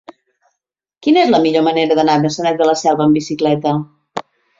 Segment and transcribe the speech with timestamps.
[1.07, 3.75] Quina és la millor manera d'anar a Maçanet de la Selva amb bicicleta?